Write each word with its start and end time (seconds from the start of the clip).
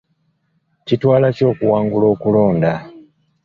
Kitwala 0.85 1.27
ki 1.35 1.43
okuwangula 1.51 2.05
okulonda? 2.13 2.73